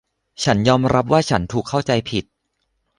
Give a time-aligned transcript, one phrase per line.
[0.43, 2.25] ฉันยอมรับว่าฉันถูกเข้าใจผิด